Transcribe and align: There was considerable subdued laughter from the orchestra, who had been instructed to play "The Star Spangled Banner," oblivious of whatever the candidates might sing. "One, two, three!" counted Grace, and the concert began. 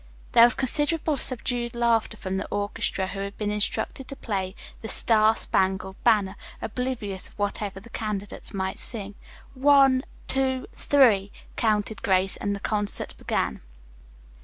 There 0.31 0.43
was 0.45 0.55
considerable 0.55 1.15
subdued 1.15 1.75
laughter 1.75 2.17
from 2.17 2.37
the 2.37 2.47
orchestra, 2.47 3.05
who 3.05 3.19
had 3.19 3.37
been 3.37 3.51
instructed 3.51 4.07
to 4.07 4.15
play 4.15 4.55
"The 4.81 4.87
Star 4.87 5.35
Spangled 5.35 6.03
Banner," 6.03 6.37
oblivious 6.59 7.27
of 7.27 7.37
whatever 7.37 7.79
the 7.79 7.91
candidates 7.91 8.51
might 8.51 8.79
sing. 8.79 9.13
"One, 9.53 10.01
two, 10.27 10.65
three!" 10.73 11.31
counted 11.55 12.01
Grace, 12.01 12.35
and 12.35 12.55
the 12.55 12.59
concert 12.59 13.15
began. 13.19 13.61